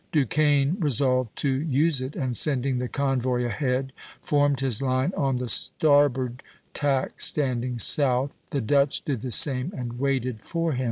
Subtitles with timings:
[0.11, 5.47] Duquesne resolved to use it, and sending the convoy ahead, formed his line on the
[5.47, 6.41] starboard
[6.73, 10.79] tack standing south; the Dutch did the same, and waited for him (Plate V.